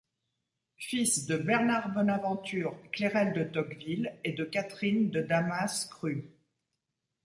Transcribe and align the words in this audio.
Fils 0.79 1.27
de 1.27 1.37
Bernard-Bonaventure 1.37 2.75
Clérel 2.91 3.33
de 3.33 3.43
Tocqueville 3.43 4.11
et 4.23 4.31
de 4.33 4.43
Catherine 4.45 5.11
de 5.11 5.21
Damas-Crux. 5.21 6.23